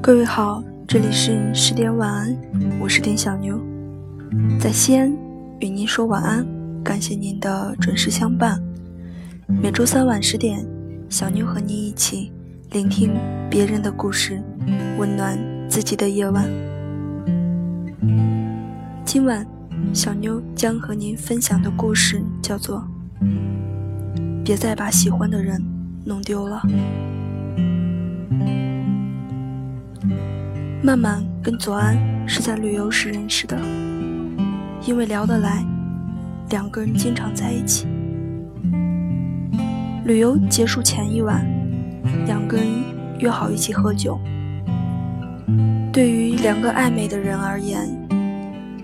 [0.00, 2.36] 各位好，这里是十点晚安，
[2.80, 3.60] 我是点小牛，
[4.60, 5.12] 在西安
[5.58, 6.46] 与您说晚安，
[6.84, 8.62] 感谢您的准时相伴。
[9.48, 10.64] 每周三晚十点，
[11.08, 12.30] 小妞和您一起
[12.70, 13.14] 聆听
[13.50, 14.40] 别人的故事，
[14.98, 15.36] 温暖
[15.68, 16.48] 自己的夜晚。
[19.12, 19.44] 今晚，
[19.92, 22.86] 小妞将和您分享的故事叫做
[24.44, 25.60] 《别再把喜欢的人
[26.04, 26.62] 弄丢了》。
[30.80, 33.58] 曼曼跟左安是在旅游时认识的，
[34.86, 35.66] 因为聊得来，
[36.50, 37.88] 两个人经常在一起。
[40.04, 41.44] 旅游结束前一晚，
[42.26, 42.68] 两个人
[43.18, 44.20] 约好一起喝酒。
[45.92, 47.88] 对于两个暧昧的人而言，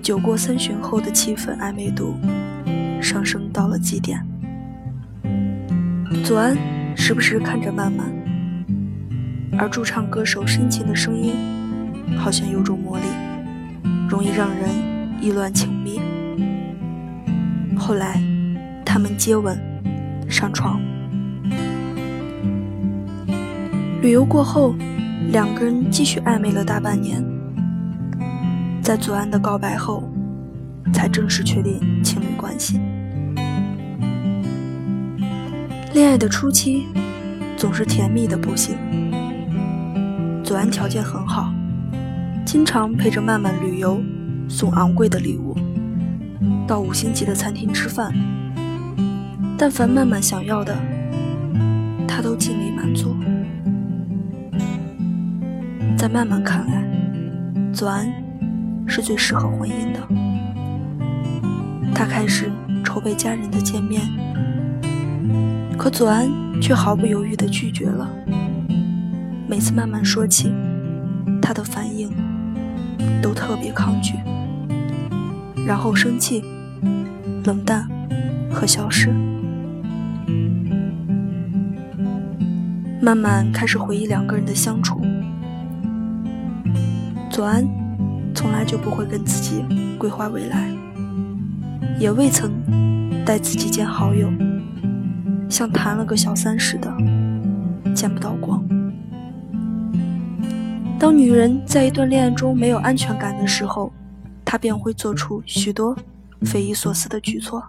[0.06, 2.14] 酒过三巡后的气氛暧昧度
[3.02, 4.24] 上升到了极点。
[6.22, 6.56] 左安
[6.96, 8.06] 时不时看着曼曼，
[9.58, 11.34] 而驻唱歌手深情的声音。
[12.16, 13.04] 好像有种魔力，
[14.08, 14.68] 容易让人
[15.20, 16.00] 意乱情迷。
[17.76, 18.22] 后来，
[18.84, 19.58] 他们接吻、
[20.28, 20.80] 上床。
[24.00, 24.76] 旅游过后，
[25.32, 27.35] 两个人继续暧昧了大半年。
[28.86, 30.08] 在左岸的告白后，
[30.94, 32.80] 才正式确定情侣关系。
[35.92, 36.86] 恋爱的初期，
[37.56, 38.76] 总是甜蜜的不行。
[40.44, 41.52] 左岸条件很好。
[42.44, 44.00] 经常陪着曼曼旅游，
[44.48, 45.56] 送昂贵的礼物，
[46.64, 48.14] 到五星级的餐厅吃饭。
[49.58, 50.72] 但凡曼曼想要的，
[52.06, 53.16] 他都尽力满足。
[55.98, 56.88] 在曼曼看来，
[57.72, 58.08] 左安
[58.86, 60.00] 是最适合婚姻的。
[61.94, 62.50] 他开始
[62.84, 64.02] 筹备家人的见面，
[65.76, 66.28] 可左安
[66.60, 68.08] 却毫不犹豫地拒绝了。
[69.48, 70.52] 每次慢慢说起，
[71.40, 72.10] 他的反应。
[73.22, 74.14] 都特别抗拒，
[75.66, 76.44] 然后生气、
[77.44, 77.88] 冷淡
[78.50, 79.10] 和消失。
[83.00, 85.00] 慢慢开始回忆两个人的相处。
[87.28, 87.66] 左安
[88.36, 89.64] 从来就不会跟自己
[89.98, 90.70] 规划未来，
[91.98, 92.52] 也未曾
[93.24, 94.30] 带自己见好友，
[95.48, 96.94] 像谈了个小三似的，
[97.94, 98.62] 见不到光。
[100.98, 103.90] 当女人在一段恋爱中没有安全感的时候，
[104.44, 105.96] 她便会做出许多
[106.42, 107.66] 匪夷所思的举措，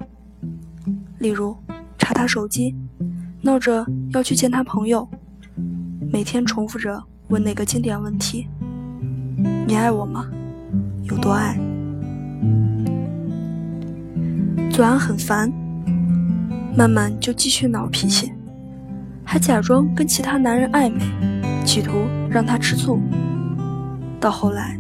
[1.19, 1.56] 例如
[1.97, 2.75] 查他手机，
[3.41, 5.07] 闹着要去见他朋友，
[6.11, 8.47] 每天重复着问那个经典问题
[9.66, 10.29] ：“你爱我吗？
[11.09, 11.57] 有多爱？”
[14.72, 15.51] 左安很烦，
[16.75, 18.31] 慢慢就继续闹脾气，
[19.23, 21.01] 还假装跟其他男人暧昧。
[21.66, 23.01] 企图让他吃醋，
[24.22, 24.79] 到后来，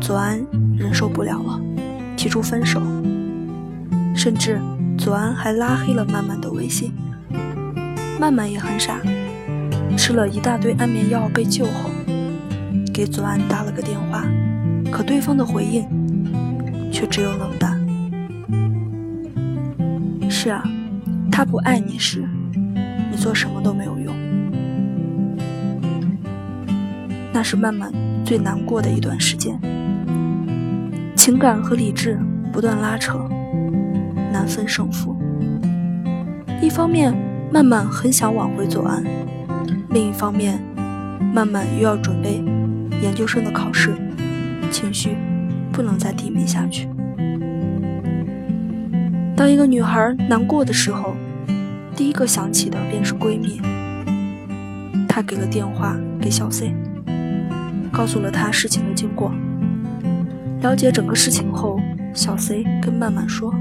[0.00, 0.44] 左安
[0.76, 1.60] 忍受不了了，
[2.16, 2.82] 提出分手，
[4.16, 4.60] 甚至
[4.98, 6.92] 左安还拉黑了曼曼的微信。
[8.18, 8.98] 曼曼也很傻，
[9.96, 11.90] 吃了一大堆安眠药被救后，
[12.92, 14.24] 给左安打了个电话，
[14.92, 15.88] 可对方的回应
[16.92, 17.80] 却只有冷淡。
[20.30, 20.62] 是啊，
[21.30, 22.28] 他不爱你时，
[23.10, 24.14] 你做什么都没有用。
[27.32, 27.90] 那是曼曼
[28.24, 29.58] 最难过的一段时间，
[31.16, 32.18] 情感和理智
[32.52, 33.18] 不断拉扯，
[34.30, 35.16] 难分胜负。
[36.60, 37.14] 一方面，
[37.50, 39.02] 曼曼很想挽回左安；
[39.90, 40.62] 另一方面，
[41.32, 42.44] 曼曼又要准备
[43.00, 43.94] 研究生的考试，
[44.72, 45.16] 情绪
[45.70, 46.88] 不能再低迷下去。
[49.36, 51.14] 当一个女孩难过的时候，
[51.94, 53.60] 第一个想起的便是闺蜜。
[55.06, 56.74] 她给了电话给小 C。
[57.92, 59.30] 告诉了她事情的经过。
[60.62, 61.78] 了解整个事情后，
[62.14, 63.54] 小 C 跟曼曼说：“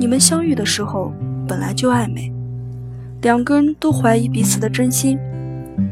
[0.00, 1.12] 你们相遇的时候
[1.46, 2.32] 本来就暧昧，
[3.20, 5.18] 两个人都怀疑彼此的真心。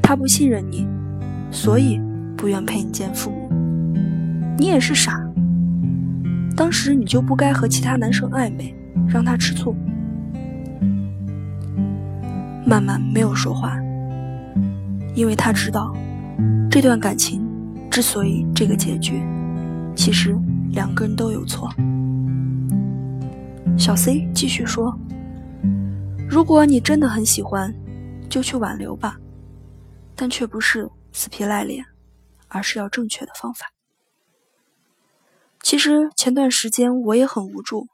[0.03, 0.87] 他不信任你，
[1.51, 2.01] 所以
[2.37, 3.44] 不愿陪你见父母。
[4.57, 5.21] 你也是傻，
[6.57, 8.75] 当时你就不该和其他男生暧昧，
[9.09, 9.75] 让他吃醋。”
[12.67, 13.77] 曼曼没有说话，
[15.15, 15.95] 因为他知道。
[16.71, 17.41] 这段感情
[17.89, 19.23] 之所以这个结局，
[19.95, 20.37] 其实
[20.73, 21.71] 两个人都有错。
[23.79, 24.99] 小 C 继续说
[26.29, 27.73] ：“如果你真的很喜欢，
[28.29, 29.17] 就去挽留吧，
[30.17, 31.85] 但却不是死皮赖脸，
[32.49, 33.67] 而是要正确的方法。”
[35.65, 37.87] 其实前段时间我也很无助，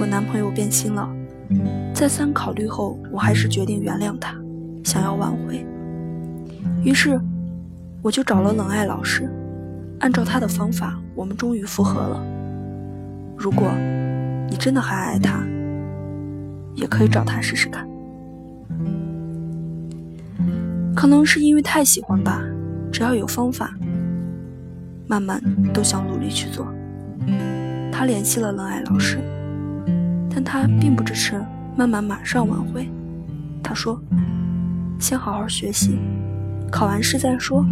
[0.00, 1.08] 我男朋友变心了，
[1.94, 4.34] 再三考虑后，我还是决定原谅他，
[4.82, 5.64] 想要挽回。
[6.82, 7.20] 于是，
[8.02, 9.30] 我就找了冷爱老师，
[10.00, 12.20] 按照他的方法，我们终于复合了。
[13.36, 13.70] 如果
[14.50, 15.40] 你真的还爱他，
[16.74, 17.88] 也可以找他试试看。
[20.96, 22.42] 可能是因为太喜欢吧，
[22.90, 23.72] 只要有方法，
[25.06, 25.40] 慢慢
[25.72, 26.66] 都想努力去做。
[27.92, 29.18] 他联系了冷爱老师，
[30.28, 31.40] 但他并不支持
[31.76, 32.88] 慢慢马上挽回。
[33.62, 34.00] 他说
[34.98, 35.98] ：“先好好学习，
[36.70, 37.64] 考完试再说。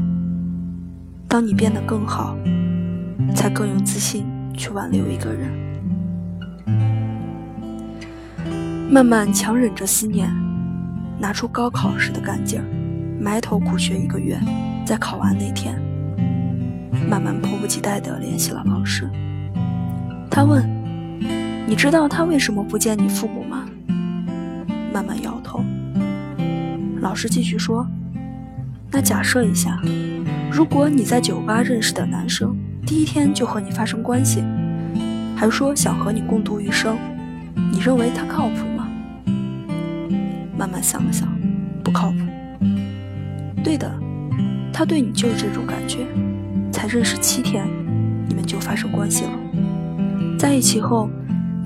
[1.28, 2.36] 当你变得更好，
[3.34, 4.24] 才更有自信
[4.54, 5.50] 去挽留一个人。”
[8.90, 10.30] 慢慢强忍着思念，
[11.18, 12.64] 拿出高考时的干劲儿。
[13.18, 14.38] 埋头苦学一个月，
[14.84, 15.80] 在考完那天，
[17.08, 19.08] 慢慢迫不及待地联系了老师。
[20.30, 20.66] 他问
[21.66, 23.66] ：“你知道他为什么不见你父母吗？”
[24.92, 25.62] 慢慢摇头。
[27.00, 27.86] 老师继续说
[28.90, 29.80] ：“那假设一下，
[30.50, 32.56] 如果你在酒吧认识的男生
[32.86, 34.42] 第一天就和你发生关系，
[35.36, 36.96] 还说想和你共度余生，
[37.72, 38.88] 你认为他靠谱吗？”
[40.56, 41.28] 慢慢想了想，
[41.82, 42.18] 不靠谱。
[43.64, 43.92] 对的，
[44.72, 46.06] 他对你就是这种感觉，
[46.72, 47.66] 才认识七天，
[48.26, 49.30] 你们就发生关系了。
[50.38, 51.08] 在一起后，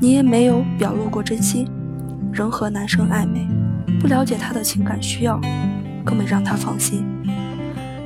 [0.00, 1.67] 你也没有表露过真心，
[2.32, 3.47] 仍和男生暧昧，
[4.00, 5.41] 不了解他的情感需要，
[6.05, 7.05] 更没让他放心，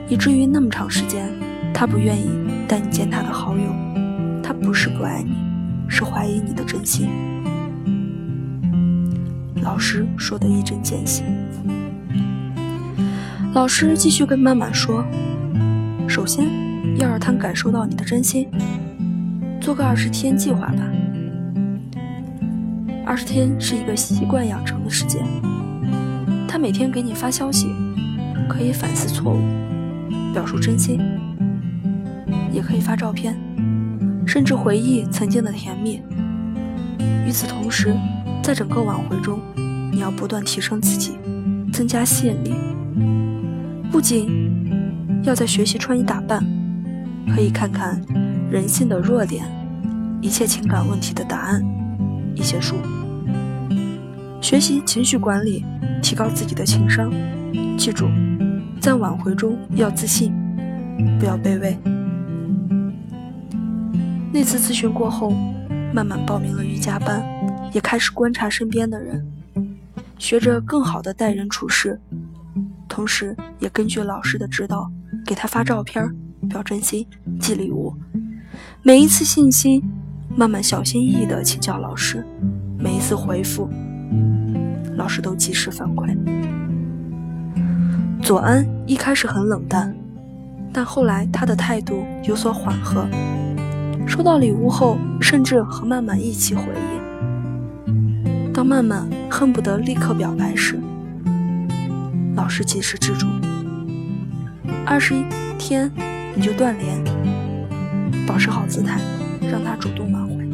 [0.08, 1.28] 以至于那么长时间，
[1.74, 2.28] 他不愿意
[2.68, 3.62] 带你见他的好友。
[4.42, 5.32] 他不是不爱你，
[5.88, 7.08] 是怀疑你的真心。
[9.62, 11.24] 老师说的一针见血。
[13.52, 15.04] 老师继续跟曼曼说
[16.08, 16.46] ：“首先
[17.00, 18.46] 要让他感受到你的真心，
[19.58, 20.82] 做个二十天计划吧。
[23.06, 25.24] 二十天是一个习惯养成的时间。
[26.46, 27.68] 他每天给你发消息，
[28.50, 29.38] 可以反思错误，
[30.34, 31.00] 表述真心，
[32.52, 33.34] 也可以发照片，
[34.26, 36.02] 甚至回忆曾经的甜蜜。
[37.26, 37.96] 与此同时，
[38.42, 39.40] 在整个挽回中，
[39.90, 41.16] 你要不断提升自己，
[41.72, 42.54] 增加吸引力。”
[43.90, 44.28] 不仅
[45.24, 46.44] 要在学习穿衣打扮，
[47.34, 48.00] 可以看看
[48.50, 49.44] 人性的弱点，
[50.20, 51.64] 一切情感问题的答案，
[52.34, 52.76] 一些书，
[54.40, 55.64] 学习情绪管理，
[56.02, 57.10] 提高自己的情商。
[57.78, 58.08] 记住，
[58.80, 60.32] 在挽回中要自信，
[61.18, 61.78] 不要卑微。
[64.32, 65.30] 那次咨询过后，
[65.94, 67.24] 慢慢报名了瑜伽班，
[67.72, 69.26] 也开始观察身边的人，
[70.18, 71.98] 学着更好的待人处事。
[72.88, 74.90] 同时，也根据老师的指导，
[75.24, 76.06] 给他发照片、
[76.50, 77.06] 表真心、
[77.38, 77.94] 寄礼物。
[78.82, 79.82] 每一次信息，
[80.36, 82.18] 慢慢小心翼翼地请教老师；
[82.76, 83.70] 每一次回复，
[84.96, 86.14] 老师都及时反馈。
[88.20, 89.94] 左安一开始很冷淡，
[90.72, 93.06] 但后来他的态度有所缓和。
[94.06, 98.52] 收到礼物后，甚至和曼曼一起回忆。
[98.52, 100.80] 当曼曼恨不得立刻表白时，
[102.34, 103.28] 老师及时制住，
[104.84, 105.24] 二十一
[105.56, 105.90] 天
[106.40, 106.98] 你就断联，
[108.26, 108.98] 保持好姿态，
[109.52, 110.48] 让他主动挽回。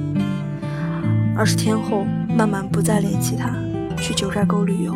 [1.36, 2.04] 二十天后，
[2.36, 3.54] 慢慢不再联系他，
[3.96, 4.92] 去九寨沟旅游。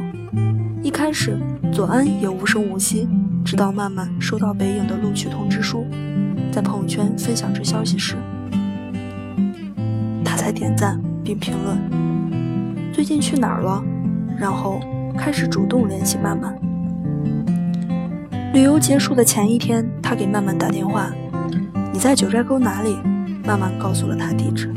[0.83, 1.39] 一开始，
[1.73, 3.09] 左安也无声无息，
[3.45, 5.87] 直到慢慢收到北影的录取通知书，
[6.51, 8.17] 在朋友圈分享这消息时，
[10.25, 11.79] 他才点赞并评论
[12.93, 13.81] ：“最近去哪儿了？”
[14.37, 14.81] 然后
[15.17, 16.53] 开始主动联系曼曼。
[18.53, 21.09] 旅游结束的前一天，他给曼曼打电话
[21.95, 22.99] ：“你在九寨沟哪里？”
[23.47, 24.69] 曼曼告诉了他地址。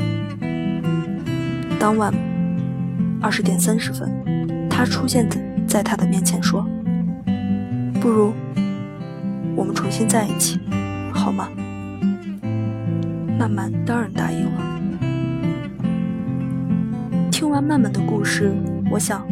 [1.76, 2.14] 当晚
[3.20, 4.08] 二十点三十分，
[4.70, 6.64] 他出现在在他的面前说
[8.00, 8.32] ：“不如
[9.56, 10.60] 我们重新在一起，
[11.12, 11.48] 好吗？”
[13.36, 14.62] 曼曼当然答应了。
[17.32, 18.54] 听完曼曼的故事，
[18.88, 19.26] 我想，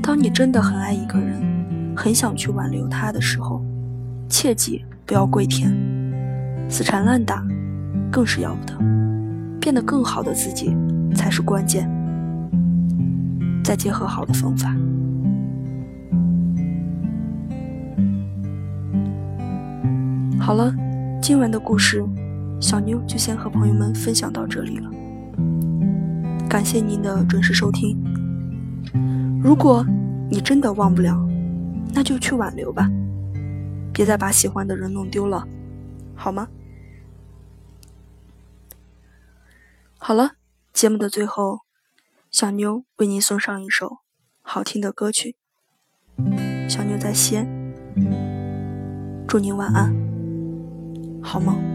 [0.00, 1.42] 当你真的很爱一个人。
[1.96, 3.63] 很想去挽留他的时候，
[4.36, 5.72] 切记不要跪舔，
[6.68, 7.46] 死缠烂打
[8.10, 8.76] 更是要不得。
[9.60, 10.76] 变得更好的自己
[11.14, 11.88] 才是关键。
[13.62, 14.74] 再结合好的方法。
[20.40, 20.74] 好了，
[21.22, 22.04] 今晚的故事，
[22.60, 24.90] 小妞就先和朋友们分享到这里了。
[26.48, 27.96] 感谢您的准时收听。
[29.40, 29.86] 如果
[30.28, 31.24] 你真的忘不了。
[31.96, 32.90] 那就去挽留吧，
[33.94, 35.46] 别再把喜欢的人弄丢了
[36.14, 36.48] 好吗？
[39.96, 40.32] 好了
[40.72, 41.60] 节目的最后
[42.30, 44.00] 小妞为您送上一首
[44.42, 45.36] 好听的歌曲。
[46.68, 47.46] 小妞在西安
[49.26, 49.94] 祝您晚安
[51.22, 51.73] 好梦。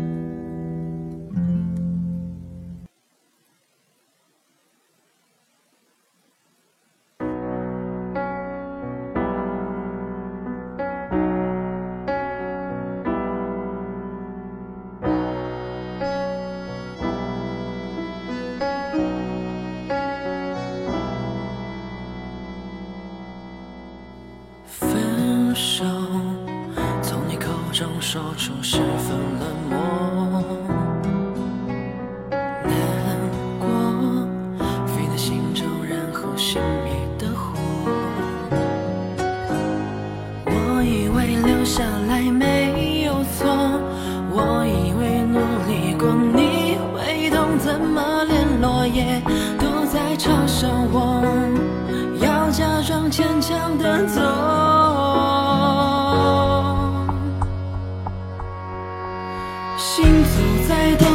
[59.80, 61.09] 行走在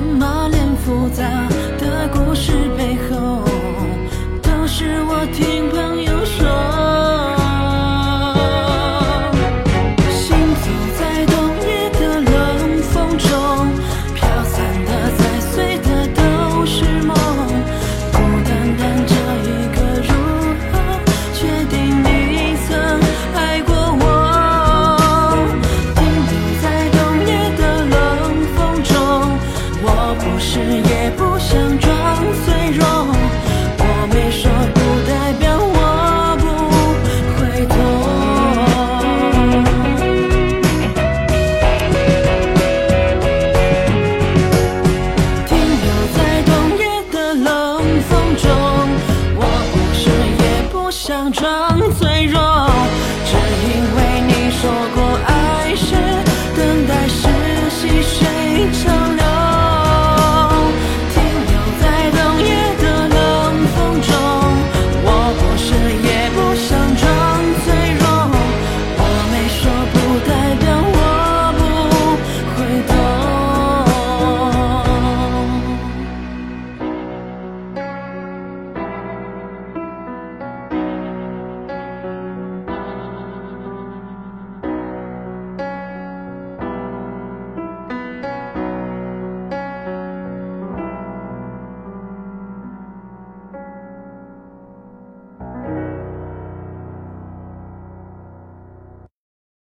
[0.00, 1.49] 怎么连复杂？
[51.28, 52.49] 假装脆弱。